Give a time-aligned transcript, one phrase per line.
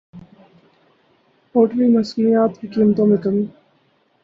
[1.55, 3.45] poultry مصنوعات کی قیمتوں میں کمی